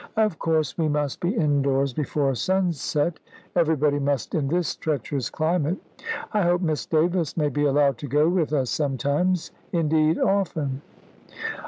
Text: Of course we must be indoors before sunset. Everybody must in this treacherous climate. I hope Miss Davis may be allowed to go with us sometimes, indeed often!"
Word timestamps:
Of 0.17 0.39
course 0.39 0.79
we 0.79 0.87
must 0.87 1.19
be 1.19 1.29
indoors 1.35 1.93
before 1.93 2.33
sunset. 2.33 3.19
Everybody 3.55 3.99
must 3.99 4.33
in 4.33 4.47
this 4.47 4.75
treacherous 4.75 5.29
climate. 5.29 5.77
I 6.33 6.41
hope 6.41 6.61
Miss 6.61 6.87
Davis 6.87 7.37
may 7.37 7.49
be 7.49 7.65
allowed 7.65 7.99
to 7.99 8.07
go 8.07 8.27
with 8.27 8.51
us 8.51 8.71
sometimes, 8.71 9.51
indeed 9.71 10.17
often!" 10.17 10.81